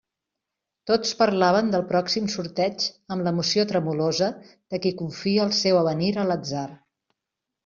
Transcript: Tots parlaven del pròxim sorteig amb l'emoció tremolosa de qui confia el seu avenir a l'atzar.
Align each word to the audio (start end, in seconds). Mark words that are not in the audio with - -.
Tots 0.91 1.09
parlaven 1.17 1.67
del 1.75 1.83
pròxim 1.91 2.29
sorteig 2.35 2.85
amb 3.17 3.27
l'emoció 3.27 3.67
tremolosa 3.73 4.31
de 4.55 4.81
qui 4.87 4.95
confia 5.03 5.45
el 5.45 5.53
seu 5.61 5.79
avenir 5.85 6.11
a 6.17 6.27
l'atzar. 6.33 6.67